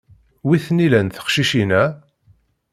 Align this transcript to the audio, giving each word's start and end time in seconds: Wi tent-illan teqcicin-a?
Wi 0.47 0.57
tent-illan 0.65 1.07
teqcicin-a? 1.09 1.83